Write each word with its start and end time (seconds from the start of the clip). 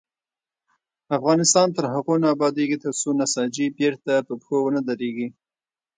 افغانستان 1.17 1.67
تر 1.75 1.85
هغو 1.93 2.13
نه 2.21 2.27
ابادیږي، 2.35 2.77
ترڅو 2.83 3.09
نساجي 3.19 3.65
بیرته 3.77 4.13
په 4.27 4.33
پښو 4.39 4.55
ونه 4.61 4.81
دریږي. 4.89 5.27